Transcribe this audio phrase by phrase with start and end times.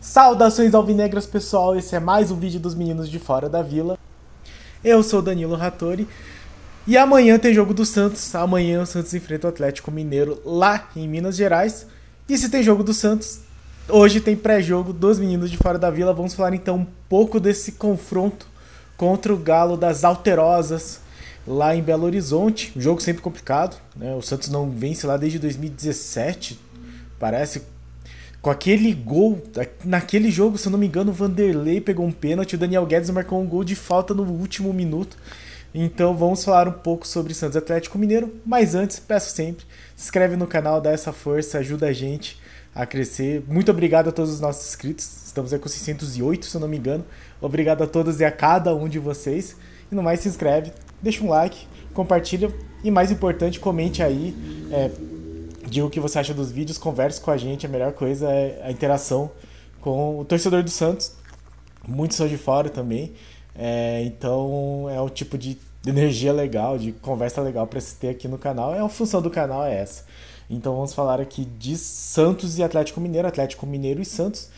[0.00, 3.98] Saudações alvinegras pessoal, esse é mais um vídeo dos meninos de fora da vila.
[4.82, 6.08] Eu sou Danilo Rattori
[6.86, 8.34] e amanhã tem jogo do Santos.
[8.34, 11.86] Amanhã o Santos enfrenta o Atlético Mineiro lá em Minas Gerais.
[12.28, 13.40] E se tem jogo do Santos,
[13.88, 16.14] hoje tem pré-jogo dos meninos de fora da vila.
[16.14, 18.46] Vamos falar então um pouco desse confronto
[18.96, 21.00] contra o Galo das Alterosas
[21.48, 22.72] lá em Belo Horizonte.
[22.76, 24.14] Um jogo sempre complicado, né?
[24.14, 26.58] O Santos não vence lá desde 2017,
[27.18, 27.62] parece
[28.40, 29.42] com aquele gol,
[29.84, 33.10] naquele jogo, se eu não me engano, o Vanderlei pegou um pênalti, o Daniel Guedes
[33.10, 35.16] marcou um gol de falta no último minuto.
[35.74, 39.64] Então vamos falar um pouco sobre Santos Atlético Mineiro, mas antes, peço sempre,
[39.96, 42.40] se inscreve no canal, dá essa força, ajuda a gente
[42.74, 43.42] a crescer.
[43.48, 46.78] Muito obrigado a todos os nossos inscritos, estamos aí com 608, se eu não me
[46.78, 47.04] engano.
[47.40, 49.56] Obrigado a todos e a cada um de vocês.
[49.90, 52.52] E no mais, se inscreve, deixa um like, compartilha
[52.82, 54.34] e mais importante, comente aí.
[54.70, 54.90] É,
[55.66, 57.66] diga o que você acha dos vídeos, converse com a gente.
[57.66, 59.30] A melhor coisa é a interação
[59.80, 61.12] com o torcedor do Santos.
[61.86, 63.12] Muitos são de fora também.
[63.54, 68.28] É, então é um tipo de energia legal, de conversa legal para se ter aqui
[68.28, 68.74] no canal.
[68.74, 70.04] É a função do canal é essa.
[70.50, 74.48] Então vamos falar aqui de Santos e Atlético Mineiro, Atlético Mineiro e Santos,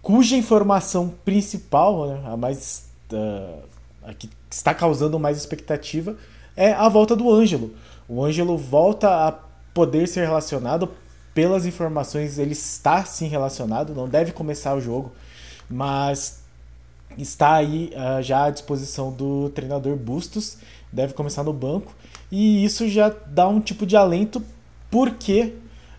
[0.00, 3.62] cuja informação principal, né, a mais uh,
[4.06, 6.16] a que está causando mais expectativa
[6.56, 7.74] é a volta do Ângelo.
[8.08, 9.32] O Ângelo volta a
[9.74, 10.88] poder ser relacionado.
[11.34, 15.12] Pelas informações, ele está sim relacionado, não deve começar o jogo,
[15.68, 16.42] mas
[17.18, 20.56] está aí uh, já à disposição do treinador Bustos,
[20.90, 21.94] deve começar no banco,
[22.32, 24.42] e isso já dá um tipo de alento,
[24.90, 25.52] porque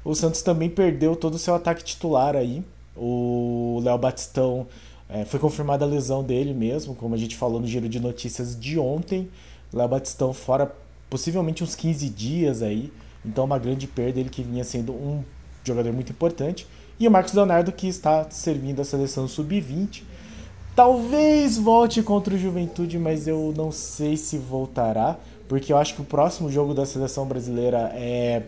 [0.03, 2.64] o Santos também perdeu todo o seu ataque titular aí.
[2.95, 4.66] O Léo Batistão
[5.09, 8.59] é, foi confirmada a lesão dele mesmo, como a gente falou no giro de notícias
[8.59, 9.30] de ontem.
[9.73, 10.73] Léo Batistão fora
[11.09, 12.91] possivelmente uns 15 dias aí.
[13.25, 15.23] Então, uma grande perda, ele que vinha sendo um
[15.64, 16.67] jogador muito importante.
[16.99, 20.03] E o Marcos Leonardo, que está servindo a seleção sub-20.
[20.75, 25.17] Talvez volte contra o Juventude, mas eu não sei se voltará,
[25.48, 28.43] porque eu acho que o próximo jogo da seleção brasileira é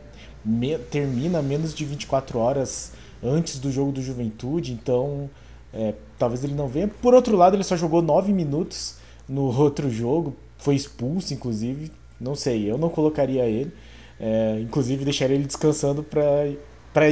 [0.45, 2.91] me, termina menos de 24 horas
[3.23, 5.29] antes do jogo do Juventude, então
[5.73, 6.87] é, talvez ele não venha.
[6.87, 8.95] Por outro lado, ele só jogou 9 minutos
[9.27, 11.91] no outro jogo, foi expulso, inclusive.
[12.19, 13.71] Não sei, eu não colocaria ele.
[14.19, 17.05] É, inclusive, deixaria ele descansando para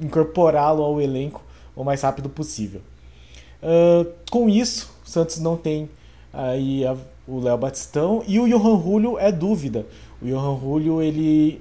[0.00, 1.44] incorporá-lo ao elenco
[1.76, 2.80] o mais rápido possível.
[3.62, 5.88] Uh, com isso, o Santos não tem
[6.32, 6.96] aí a,
[7.28, 9.86] o Léo Batistão e o Johan Julio é dúvida.
[10.20, 11.60] O Johan Julio ele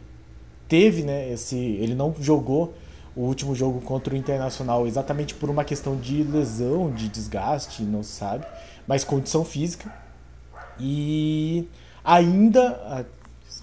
[0.67, 2.73] teve, né, esse, ele não jogou
[3.15, 8.03] o último jogo contra o Internacional exatamente por uma questão de lesão, de desgaste, não
[8.03, 8.45] se sabe,
[8.87, 9.93] mas condição física.
[10.79, 11.67] E
[12.03, 13.05] ainda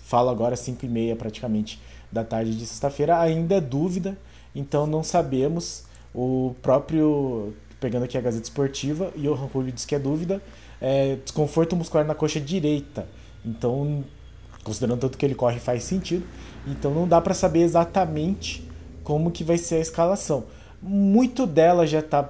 [0.04, 4.16] falo agora 5 e meia praticamente da tarde de sexta-feira, ainda é dúvida,
[4.54, 5.84] então não sabemos.
[6.14, 10.42] O próprio, pegando aqui a Gazeta Esportiva, e o Julio diz que é dúvida,
[10.80, 13.06] é desconforto muscular na coxa direita.
[13.44, 14.04] Então,
[14.64, 16.26] considerando tanto que ele corre, faz sentido.
[16.66, 18.67] Então não dá para saber exatamente
[19.08, 20.44] como que vai ser a escalação.
[20.82, 22.28] Muito dela já está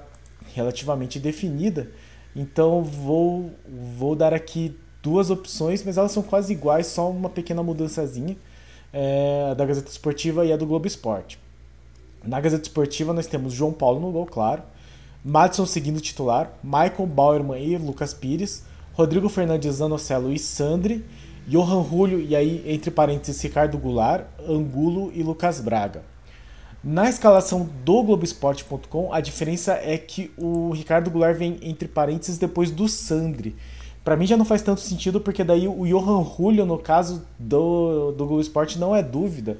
[0.55, 1.91] relativamente definida,
[2.33, 3.51] então vou,
[3.97, 4.73] vou dar aqui
[5.03, 8.37] duas opções, mas elas são quase iguais, só uma pequena mudançazinha.
[8.93, 11.37] É, da Gazeta Esportiva e a do Globo Esporte.
[12.23, 14.63] Na Gazeta Esportiva nós temos João Paulo no gol, claro.
[15.23, 18.63] Madison seguindo titular, Michael Bauerman e Lucas Pires,
[18.93, 21.05] Rodrigo Fernandes, Zanocelo e Sandri,
[21.45, 26.03] Johan Julio e aí entre parênteses Ricardo Goulart, Angulo e Lucas Braga.
[26.81, 32.71] Na escalação do Globoesporte.com, a diferença é que o Ricardo Goulart vem entre parênteses depois
[32.71, 33.53] do Sandri.
[34.01, 38.13] Para mim já não faz tanto sentido, porque daí o Johan Julio, no caso do,
[38.13, 39.57] do Globo Esporte, não é dúvida.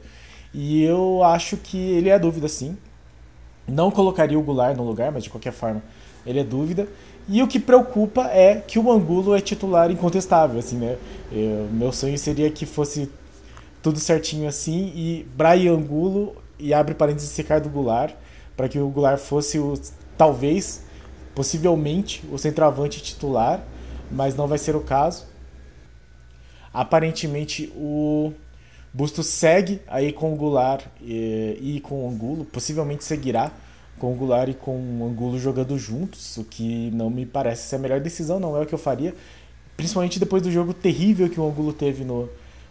[0.53, 2.77] E eu acho que ele é dúvida sim.
[3.67, 5.83] Não colocaria o Goulart no lugar, mas de qualquer forma,
[6.25, 6.87] ele é dúvida.
[7.27, 10.97] E o que preocupa é que o Angulo é titular incontestável, assim, né?
[11.29, 13.11] Eu, meu sonho seria que fosse
[13.83, 18.13] tudo certinho assim e Brian Angulo e abre parênteses Ricardo Goulart,
[18.55, 19.79] para que o Goulart fosse o
[20.17, 20.83] talvez,
[21.33, 23.63] possivelmente, o centroavante titular
[24.11, 25.25] mas não vai ser o caso.
[26.73, 28.33] Aparentemente o
[28.93, 33.51] Bustos segue aí com o Goulart e, e com o Angulo, possivelmente seguirá
[33.99, 37.75] com o Goulart e com o Angulo jogando juntos, o que não me parece ser
[37.75, 39.13] a melhor decisão, não é o que eu faria,
[39.75, 42.29] principalmente depois do jogo terrível que o Angulo teve no,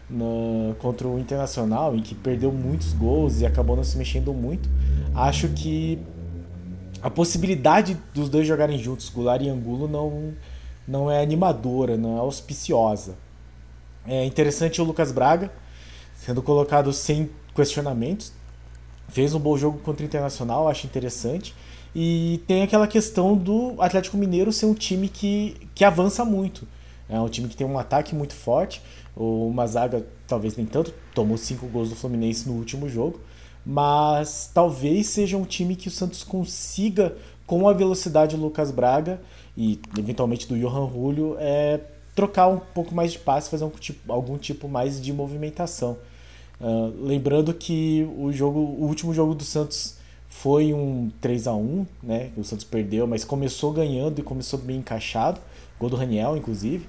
[0.08, 4.68] no, contra o Internacional, em que perdeu muitos gols e acabou não se mexendo muito.
[5.14, 5.98] Acho que
[7.02, 10.34] a possibilidade dos dois jogarem juntos, Goulart e Angulo, não,
[10.86, 13.16] não é animadora, não é auspiciosa.
[14.06, 15.50] É interessante o Lucas Braga
[16.16, 18.32] sendo colocado sem questionamentos.
[19.08, 21.54] Fez um bom jogo contra o Internacional, acho interessante.
[21.94, 26.66] E tem aquela questão do Atlético Mineiro ser um time que, que avança muito.
[27.08, 28.82] É um time que tem um ataque muito forte.
[29.16, 33.20] Uma zaga, talvez nem tanto, tomou cinco gols do Fluminense no último jogo.
[33.64, 37.16] Mas talvez seja um time que o Santos consiga,
[37.46, 39.20] com a velocidade do Lucas Braga
[39.56, 41.80] e eventualmente do Johan Julio, é,
[42.14, 45.98] trocar um pouco mais de passe, fazer um tipo, algum tipo mais de movimentação.
[46.60, 49.96] Uh, lembrando que o jogo, o último jogo do Santos
[50.28, 52.30] foi um 3 a 1 né?
[52.36, 55.40] O Santos perdeu, mas começou ganhando e começou bem encaixado.
[55.78, 56.88] Gol do Raniel, inclusive.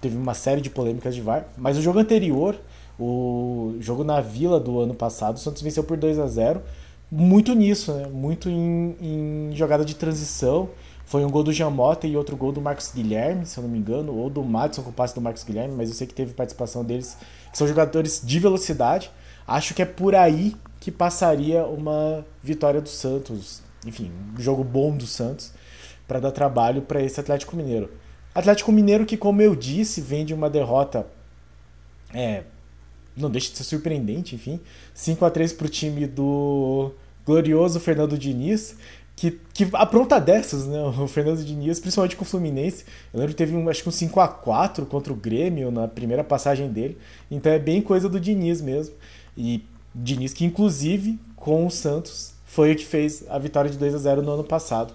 [0.00, 1.46] Teve uma série de polêmicas de VAR.
[1.56, 2.56] Mas o jogo anterior,
[2.98, 6.62] o jogo na Vila do ano passado, o Santos venceu por 2 a 0
[7.10, 8.06] Muito nisso, né?
[8.06, 10.70] Muito em, em jogada de transição.
[11.10, 13.78] Foi um gol do Jamota e outro gol do Marcos Guilherme, se eu não me
[13.78, 16.34] engano, ou do Madison com o passe do Marcos Guilherme, mas eu sei que teve
[16.34, 17.16] participação deles,
[17.50, 19.10] que são jogadores de velocidade.
[19.44, 24.96] Acho que é por aí que passaria uma vitória do Santos, enfim, um jogo bom
[24.96, 25.52] do Santos
[26.06, 27.90] para dar trabalho para esse Atlético Mineiro.
[28.34, 31.06] Atlético Mineiro que, como eu disse, vem de uma derrota
[32.12, 32.42] é,
[33.16, 34.60] não deixa de ser surpreendente, enfim,
[34.94, 36.92] 5 a 3 para o time do
[37.24, 38.76] glorioso Fernando Diniz,
[39.14, 40.82] que, que apronta dessas, né?
[40.82, 42.84] O Fernando Diniz, principalmente com o Fluminense.
[43.12, 45.86] Eu lembro que teve um, acho que um 5 a 4 contra o Grêmio na
[45.86, 46.96] primeira passagem dele.
[47.30, 48.94] Então é bem coisa do Diniz mesmo.
[49.36, 49.62] E
[49.94, 53.98] Diniz, que inclusive com o Santos foi o que fez a vitória de 2 a
[53.98, 54.94] 0 no ano passado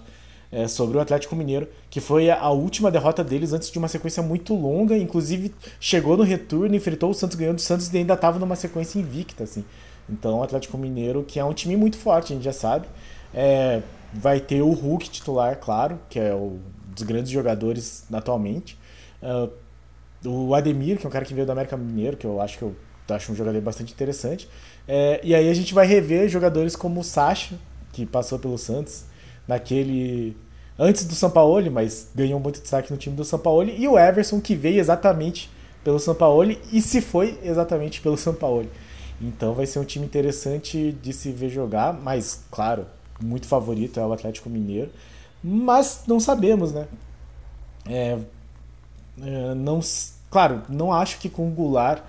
[0.50, 4.22] é, sobre o Atlético Mineiro, que foi a, última derrota deles antes de uma sequência
[4.22, 4.96] muito longa.
[4.96, 8.98] Inclusive chegou no retorno, enfrentou o Santos ganhando o Santos e ainda estava numa sequência
[8.98, 9.44] invicta.
[9.44, 9.64] Assim.
[10.08, 12.86] Então o Atlético Mineiro, que é um time muito forte, a gente já sabe,
[13.34, 13.82] é,
[14.12, 16.58] vai ter o Hulk titular, claro, que é um
[16.94, 18.78] dos grandes jogadores atualmente.
[19.22, 19.50] Uh,
[20.28, 22.62] o Ademir, que é um cara que veio do América Mineiro, que eu acho que
[22.62, 22.74] eu
[23.08, 24.48] acho um jogador bastante interessante.
[24.88, 27.56] É, e aí a gente vai rever jogadores como o Sacha,
[27.92, 29.04] que passou pelo Santos,
[29.46, 30.36] naquele.
[30.78, 33.98] Antes do São Paulo, mas ganhou muito destaque no time do São Paulo, e o
[33.98, 35.50] Everson, que veio exatamente
[35.82, 38.68] pelo São Paulo e se foi exatamente pelo São Paulo.
[39.20, 42.86] Então vai ser um time interessante de se ver jogar, mas, claro,
[43.22, 44.90] muito favorito é o Atlético Mineiro.
[45.42, 46.86] Mas não sabemos, né?
[47.88, 48.18] É,
[49.22, 49.80] é, não,
[50.30, 52.02] claro, não acho que com o Goulart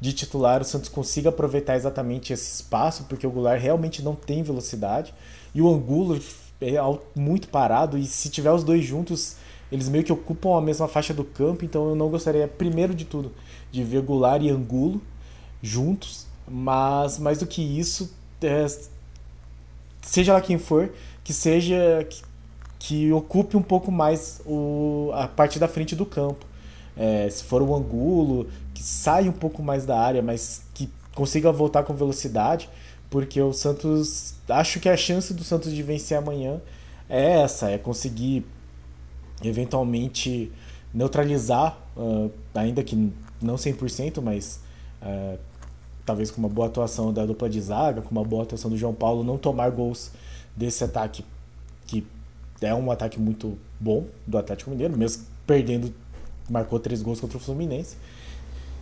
[0.00, 4.42] de titular o Santos consiga aproveitar exatamente esse espaço, porque o Goulart realmente não tem
[4.42, 5.14] velocidade
[5.54, 6.20] e o Angulo
[6.64, 6.80] é
[7.14, 9.36] muito parado e se tiver os dois juntos,
[9.70, 13.04] eles meio que ocupam a mesma faixa do campo, então eu não gostaria primeiro de
[13.04, 13.32] tudo
[13.74, 15.02] de ver Goulart e Angulo
[15.60, 18.66] juntos, mas mais do que isso, é,
[20.00, 20.92] seja lá quem for,
[21.24, 22.22] que seja que,
[22.78, 26.46] que ocupe um pouco mais o, a parte da frente do campo.
[26.96, 31.50] É, se for o Angulo, que saia um pouco mais da área, mas que consiga
[31.50, 32.68] voltar com velocidade,
[33.14, 34.34] porque o Santos.
[34.48, 36.60] Acho que a chance do Santos de vencer amanhã
[37.08, 38.44] é essa: é conseguir
[39.40, 40.50] eventualmente
[40.92, 44.58] neutralizar, uh, ainda que não 100%, mas
[45.00, 45.38] uh,
[46.04, 48.92] talvez com uma boa atuação da dupla de zaga, com uma boa atuação do João
[48.92, 50.10] Paulo, não tomar gols
[50.56, 51.24] desse ataque
[51.86, 52.04] que
[52.60, 55.94] é um ataque muito bom do Atlético Mineiro, mesmo perdendo
[56.50, 57.96] marcou três gols contra o Fluminense.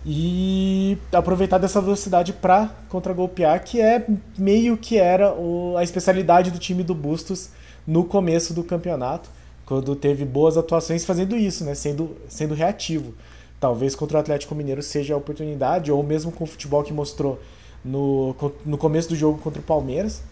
[0.05, 4.05] E aproveitar dessa velocidade para contra-golpear, que é
[4.37, 7.51] meio que era o, a especialidade do time do Bustos
[7.87, 9.31] no começo do campeonato,
[9.65, 13.15] quando teve boas atuações fazendo isso, né, sendo, sendo reativo.
[13.61, 17.41] Talvez contra o Atlético Mineiro seja a oportunidade, ou mesmo com o futebol que mostrou
[17.85, 18.35] no,
[18.67, 20.23] no começo do jogo contra o Palmeiras.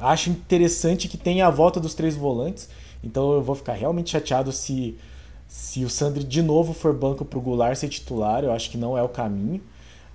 [0.00, 2.68] Acho interessante que tenha a volta dos três volantes,
[3.04, 4.96] então eu vou ficar realmente chateado se
[5.48, 8.76] se o Sandri de novo for banco para o Goulart ser titular, eu acho que
[8.76, 9.62] não é o caminho.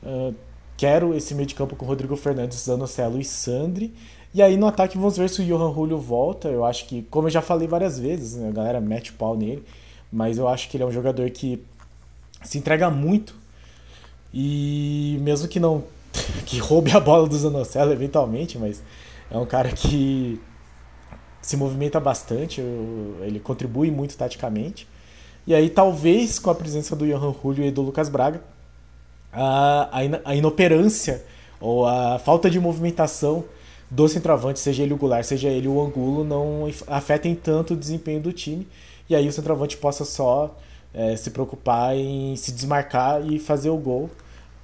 [0.03, 0.33] Uh,
[0.77, 3.93] quero esse meio de campo com Rodrigo Fernandes, Zanocelo e Sandri.
[4.31, 6.49] E aí no ataque vamos ver se o Johan Julio volta.
[6.49, 9.35] Eu acho que, como eu já falei várias vezes, né, a galera mete o pau
[9.35, 9.63] nele,
[10.11, 11.63] mas eu acho que ele é um jogador que
[12.43, 13.35] se entrega muito.
[14.31, 15.83] E mesmo que não
[16.45, 18.83] que roube a bola do Zanocelo eventualmente, mas
[19.31, 20.39] é um cara que
[21.41, 22.61] se movimenta bastante,
[23.21, 24.87] ele contribui muito taticamente.
[25.45, 28.41] E aí, talvez, com a presença do Johan Julio e do Lucas Braga,
[29.31, 29.89] a,
[30.23, 31.23] a inoperância
[31.59, 33.43] ou a falta de movimentação
[33.89, 38.21] do centroavante, seja ele o Goulart, seja ele o Angulo, não afetem tanto o desempenho
[38.21, 38.67] do time.
[39.09, 40.57] E aí o centroavante possa só
[40.93, 44.09] é, se preocupar em se desmarcar e fazer o gol.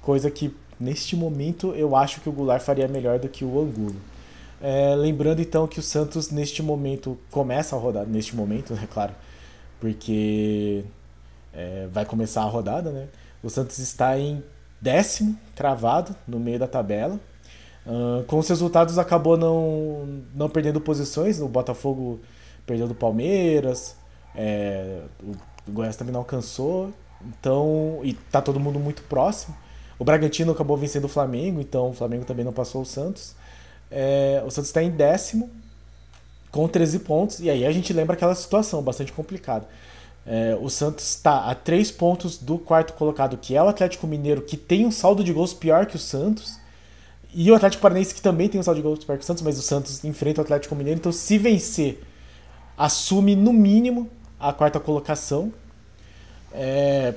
[0.02, 3.96] Coisa que, neste momento, eu acho que o Goulart faria melhor do que o Angulo.
[4.60, 9.14] É, lembrando então que o Santos, neste momento, começa a rodar, neste momento, é claro,
[9.80, 10.84] porque
[11.52, 13.08] é, vai começar a rodada, né?
[13.42, 14.42] O Santos está em
[14.80, 17.18] décimo, cravado, no meio da tabela.
[17.86, 21.40] Uh, com os resultados acabou não, não perdendo posições.
[21.40, 22.20] O Botafogo
[22.66, 23.96] perdeu do Palmeiras,
[24.34, 26.92] é, o Goiás também não alcançou.
[27.26, 29.56] Então, e tá todo mundo muito próximo.
[29.98, 33.34] O Bragantino acabou vencendo o Flamengo, então o Flamengo também não passou o Santos.
[33.90, 35.50] É, o Santos está em décimo,
[36.50, 39.68] com 13 pontos, e aí a gente lembra aquela situação bastante complicada.
[40.26, 44.42] É, o Santos está a 3 pontos do quarto colocado, que é o Atlético Mineiro,
[44.42, 46.58] que tem um saldo de gols pior que o Santos.
[47.32, 49.42] E o Atlético Paranaense, que também tem um saldo de gols pior que o Santos,
[49.42, 50.98] mas o Santos enfrenta o Atlético Mineiro.
[50.98, 52.02] Então, se vencer,
[52.76, 55.52] assume no mínimo a quarta colocação.
[56.52, 57.14] É...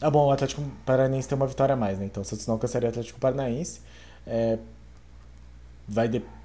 [0.00, 2.06] Ah, bom, o Atlético Paranaense tem uma vitória a mais, né?
[2.06, 3.80] Então o Santos não alcançaria o Atlético Paranaense.
[4.26, 4.58] É...
[5.88, 6.35] Vai depender.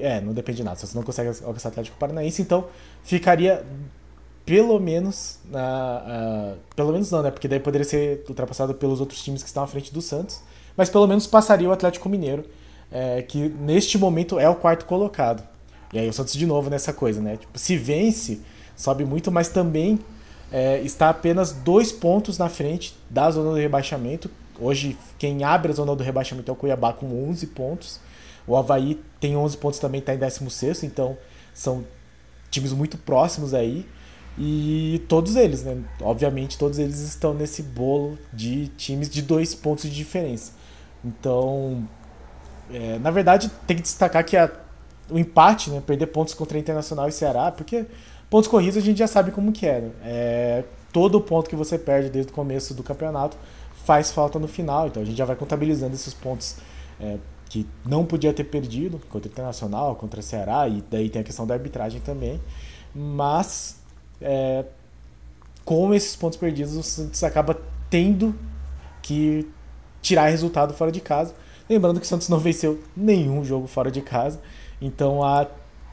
[0.00, 0.76] É, não depende de nada.
[0.76, 2.66] Se você não consegue alcançar o Atlético Paranaense, então
[3.02, 3.64] ficaria
[4.44, 6.02] pelo menos na.
[6.54, 7.30] Uh, pelo menos não, né?
[7.30, 10.40] Porque daí poderia ser ultrapassado pelos outros times que estão à frente do Santos.
[10.76, 12.44] Mas pelo menos passaria o Atlético Mineiro,
[12.90, 15.46] é, que neste momento é o quarto colocado.
[15.92, 17.36] E aí o Santos de novo nessa coisa, né?
[17.36, 18.40] Tipo, se vence,
[18.76, 20.00] sobe muito, mas também
[20.50, 24.28] é, está apenas dois pontos na frente da zona do rebaixamento.
[24.58, 28.00] Hoje, quem abre a zona do rebaixamento é o Cuiabá com 11 pontos.
[28.46, 31.16] O Havaí tem 11 pontos também, está em 16, então
[31.52, 31.84] são
[32.50, 33.86] times muito próximos aí.
[34.36, 35.78] E todos eles, né?
[36.00, 40.52] Obviamente, todos eles estão nesse bolo de times de dois pontos de diferença.
[41.04, 41.88] Então,
[42.72, 44.50] é, na verdade, tem que destacar que a,
[45.08, 45.80] o empate, né?
[45.86, 47.86] Perder pontos contra a Internacional e Ceará, porque
[48.28, 49.90] pontos corridos a gente já sabe como que é, né?
[50.04, 50.64] é.
[50.92, 53.36] Todo ponto que você perde desde o começo do campeonato
[53.84, 54.86] faz falta no final.
[54.86, 56.56] Então a gente já vai contabilizando esses pontos
[57.00, 57.18] é,
[57.54, 61.24] que não podia ter perdido contra o Internacional, contra o Ceará, e daí tem a
[61.24, 62.40] questão da arbitragem também.
[62.92, 63.80] Mas
[64.20, 64.64] é,
[65.64, 67.56] com esses pontos perdidos, o Santos acaba
[67.88, 68.34] tendo
[69.00, 69.48] que
[70.02, 71.32] tirar resultado fora de casa.
[71.70, 74.40] Lembrando que o Santos não venceu nenhum jogo fora de casa,
[74.82, 75.46] então a,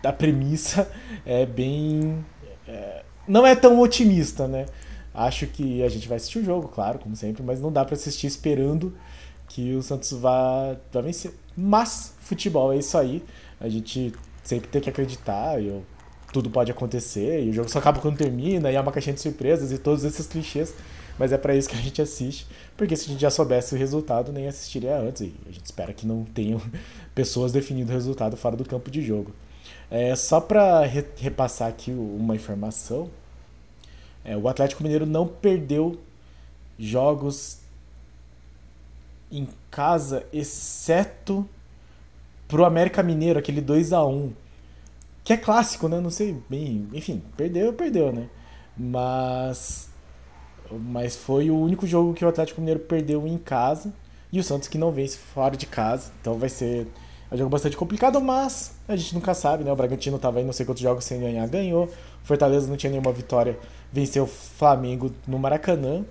[0.03, 0.91] a premissa
[1.23, 2.25] é bem.
[2.67, 4.65] É, não é tão otimista, né?
[5.13, 7.93] Acho que a gente vai assistir o jogo, claro, como sempre, mas não dá para
[7.93, 8.97] assistir esperando
[9.47, 11.31] que o Santos vá, vá vencer.
[11.55, 13.23] Mas futebol é isso aí,
[13.59, 15.61] a gente sempre tem que acreditar.
[15.61, 15.83] Eu
[16.31, 19.19] tudo pode acontecer e o jogo só acaba quando termina e é uma caixinha de
[19.19, 20.73] surpresas e todos esses clichês.
[21.19, 23.77] Mas é para isso que a gente assiste, porque se a gente já soubesse o
[23.77, 25.21] resultado, nem assistiria antes.
[25.21, 26.59] E a gente espera que não tenham
[27.13, 29.31] pessoas definindo o resultado fora do campo de jogo.
[29.89, 33.09] É, só para re repassar aqui uma informação,
[34.23, 35.99] é, o Atlético Mineiro não perdeu
[36.79, 37.59] jogos
[39.31, 41.47] em casa, exceto
[42.47, 44.33] pro América Mineiro, aquele 2 a 1
[45.23, 45.99] que é clássico, né?
[45.99, 46.87] Não sei bem.
[46.93, 48.27] Enfim, perdeu, perdeu, né?
[48.75, 49.89] Mas.
[50.71, 53.93] Mas foi o único jogo que o Atlético Mineiro perdeu em casa.
[54.31, 56.11] E o Santos que não vence fora de casa.
[56.19, 56.87] Então vai ser
[57.29, 59.71] é um jogo bastante complicado, mas a gente nunca sabe, né?
[59.71, 61.89] O Bragantino tava aí não sei quantos jogos sem ganhar, ganhou.
[62.23, 63.57] Fortaleza não tinha nenhuma vitória,
[63.91, 66.03] venceu o Flamengo no Maracanã.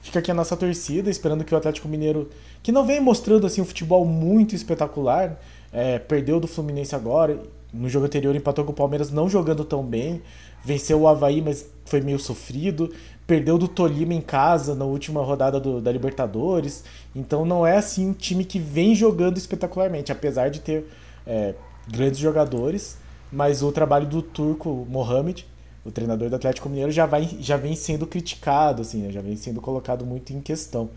[0.00, 2.28] Fica aqui a nossa torcida, esperando que o Atlético Mineiro,
[2.62, 5.38] que não vem mostrando assim um futebol muito espetacular,
[5.72, 7.38] é, perdeu do Fluminense agora,
[7.72, 10.22] no jogo anterior empatou com o Palmeiras não jogando tão bem.
[10.64, 12.92] Venceu o Havaí, mas foi meio sofrido.
[13.26, 16.84] Perdeu do Tolima em casa na última rodada do, da Libertadores.
[17.14, 20.84] Então não é assim um time que vem jogando espetacularmente, apesar de ter
[21.26, 21.54] é,
[21.88, 22.98] grandes jogadores.
[23.32, 25.46] Mas o trabalho do turco Mohamed,
[25.84, 29.10] o treinador do Atlético Mineiro, já, vai, já vem sendo criticado, assim, né?
[29.10, 30.90] já vem sendo colocado muito em questão.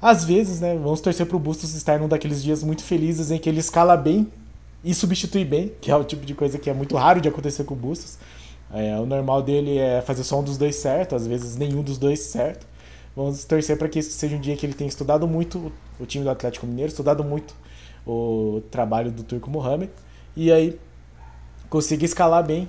[0.00, 3.38] Às vezes, né, vamos torcer para o Bustos estar num daqueles dias muito felizes em
[3.38, 4.30] que ele escala bem
[4.84, 7.64] e substituir bem, que é o tipo de coisa que é muito raro de acontecer
[7.64, 8.18] com o Bustos.
[8.72, 11.98] É, o normal dele é fazer só um dos dois certo, às vezes nenhum dos
[11.98, 12.66] dois certo.
[13.16, 16.22] Vamos torcer para que esse seja um dia que ele tenha estudado muito o time
[16.22, 17.54] do Atlético Mineiro, estudado muito
[18.06, 19.90] o trabalho do Turco Mohamed,
[20.36, 20.78] e aí
[21.68, 22.68] consiga escalar bem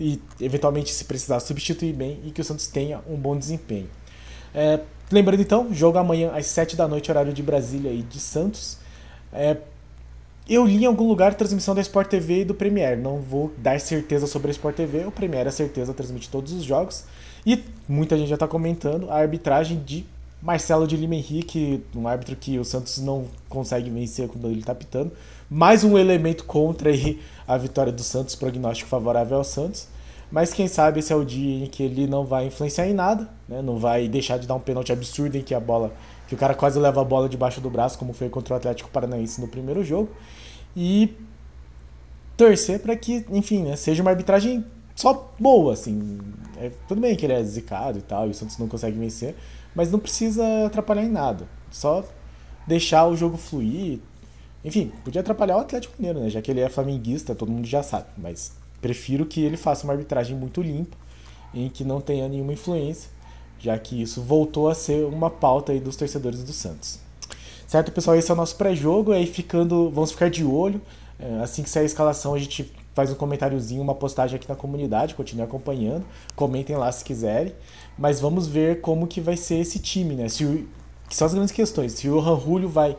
[0.00, 3.88] e eventualmente se precisar substituir bem e que o Santos tenha um bom desempenho.
[4.54, 8.78] É, lembrando então, jogo amanhã às 7 da noite, horário de Brasília e de Santos.
[9.32, 9.56] É,
[10.48, 13.00] eu li em algum lugar a transmissão da Sport TV e do Premiere.
[13.00, 15.04] Não vou dar certeza sobre a Sport TV.
[15.04, 17.04] O Premiere, a certeza, transmite todos os jogos.
[17.44, 20.06] E muita gente já está comentando a arbitragem de
[20.40, 24.74] Marcelo de Lima Henrique, um árbitro que o Santos não consegue vencer quando ele está
[24.74, 25.12] pitando.
[25.50, 29.88] Mais um elemento contra aí a vitória do Santos, prognóstico favorável ao Santos.
[30.30, 33.28] Mas quem sabe esse é o dia em que ele não vai influenciar em nada,
[33.48, 33.62] né?
[33.62, 35.92] não vai deixar de dar um pênalti absurdo em que a bola
[36.28, 38.90] que o cara quase leva a bola debaixo do braço, como foi contra o Atlético
[38.90, 40.10] Paranaense no primeiro jogo.
[40.76, 41.16] E
[42.36, 44.62] torcer para que, enfim, né, seja uma arbitragem
[44.94, 46.18] só boa, assim.
[46.60, 49.34] É, tudo bem que ele é zicado e tal, e o Santos não consegue vencer,
[49.74, 51.48] mas não precisa atrapalhar em nada.
[51.70, 52.04] Só
[52.66, 54.00] deixar o jogo fluir.
[54.64, 56.30] Enfim, podia atrapalhar o Atlético Mineiro, né?
[56.30, 58.06] Já que ele é flamenguista, todo mundo já sabe.
[58.16, 60.96] Mas prefiro que ele faça uma arbitragem muito limpa,
[61.54, 63.10] em que não tenha nenhuma influência,
[63.58, 67.00] já que isso voltou a ser uma pauta aí dos torcedores do Santos.
[67.66, 68.16] Certo, pessoal?
[68.16, 69.12] Esse é o nosso pré-jogo.
[69.12, 70.80] Aí ficando, vamos ficar de olho.
[71.18, 74.56] É, assim que sair a escalação, a gente faz um comentáriozinho, uma postagem aqui na
[74.56, 77.54] comunidade, continue acompanhando, comentem lá se quiserem.
[77.96, 80.28] Mas vamos ver como que vai ser esse time, né?
[80.28, 80.68] Se o,
[81.08, 81.92] que são as grandes questões.
[81.92, 82.96] Se o Ranjulio vai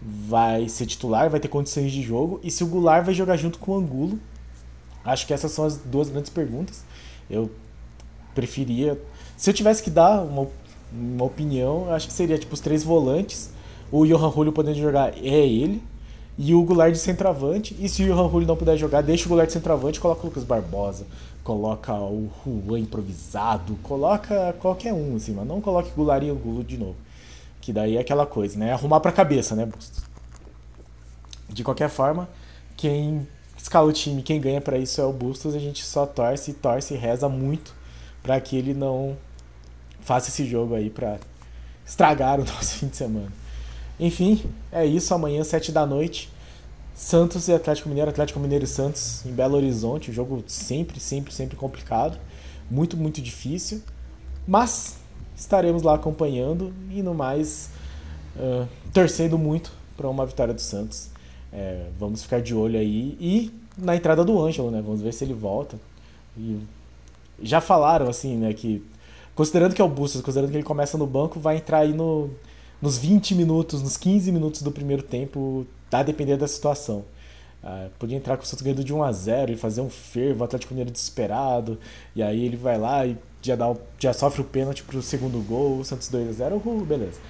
[0.00, 3.58] vai ser titular, vai ter condições de jogo, e se o Goulart vai jogar junto
[3.58, 4.18] com o Angulo.
[5.04, 6.82] Acho que essas são as duas grandes perguntas.
[7.28, 7.50] Eu
[8.34, 8.98] preferia.
[9.36, 10.48] Se eu tivesse que dar uma,
[10.90, 13.50] uma opinião, acho que seria tipo os três volantes.
[13.90, 15.82] O Johan Julio podendo jogar é ele.
[16.38, 17.76] E o Goulart de centroavante.
[17.78, 20.44] E se o Julio não puder jogar, deixa o Goulart de centroavante coloca o Lucas
[20.44, 21.06] Barbosa.
[21.44, 22.30] Coloca o
[22.66, 23.76] Juan improvisado.
[23.82, 26.96] Coloca qualquer um, assim, mas não coloque Goulart e Angulo de novo.
[27.60, 28.72] Que daí é aquela coisa, né?
[28.72, 30.02] Arrumar pra cabeça, né, Bustos?
[31.48, 32.28] De qualquer forma,
[32.76, 35.54] quem escala o time, quem ganha para isso é o Bustos.
[35.54, 37.74] A gente só torce, torce e reza muito
[38.22, 39.16] para que ele não
[40.00, 41.18] faça esse jogo aí pra
[41.86, 43.41] estragar o nosso fim de semana.
[43.98, 45.14] Enfim, é isso.
[45.14, 46.30] Amanhã, 7 da noite,
[46.94, 50.12] Santos e Atlético Mineiro, Atlético Mineiro e Santos em Belo Horizonte.
[50.12, 52.18] Jogo sempre, sempre, sempre complicado.
[52.70, 53.82] Muito, muito difícil.
[54.46, 54.96] Mas
[55.36, 57.70] estaremos lá acompanhando e no mais
[58.36, 61.10] uh, torcendo muito para uma vitória do Santos.
[61.52, 64.80] É, vamos ficar de olho aí e na entrada do Ângelo, né?
[64.82, 65.78] Vamos ver se ele volta.
[66.36, 66.58] E
[67.42, 68.84] já falaram assim, né, que
[69.34, 72.30] considerando que é o Bustos, considerando que ele começa no banco, vai entrar aí no
[72.82, 77.04] nos 20 minutos, nos 15 minutos do primeiro tempo, tá dependendo da situação.
[77.62, 80.40] Uh, podia entrar com o Santos ganhando de 1 a 0 e fazer um fervo,
[80.40, 81.78] o Atlético Mineiro desesperado,
[82.16, 85.78] e aí ele vai lá e já, dá, já sofre o pênalti pro segundo gol,
[85.78, 87.20] o Santos 2 a 0 uh, beleza.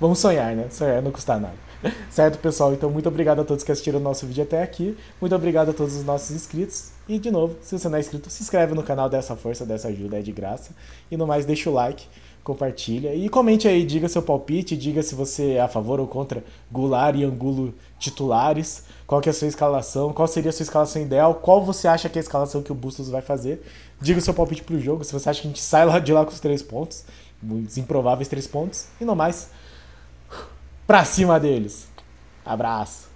[0.00, 0.68] Vamos sonhar, né?
[0.70, 1.54] Sonhar não custa nada.
[2.10, 2.72] Certo, pessoal?
[2.72, 4.96] Então, muito obrigado a todos que assistiram o nosso vídeo até aqui.
[5.20, 6.90] Muito obrigado a todos os nossos inscritos.
[7.08, 9.88] E, de novo, se você não é inscrito, se inscreve no canal dessa força, dessa
[9.88, 10.72] ajuda, é de graça.
[11.10, 12.06] E, no mais, deixa o like
[12.44, 16.44] compartilha e comente aí, diga seu palpite, diga se você é a favor ou contra
[16.70, 21.00] Goulart e Angulo titulares, qual que é a sua escalação, qual seria a sua escalação
[21.00, 23.64] ideal, qual você acha que é a escalação que o Bustos vai fazer.
[24.00, 26.24] Diga seu palpite pro jogo, se você acha que a gente sai lá de lá
[26.24, 27.04] com os três pontos,
[27.42, 29.48] os improváveis três pontos, e no mais,
[30.86, 31.88] pra cima deles.
[32.44, 33.13] Abraço.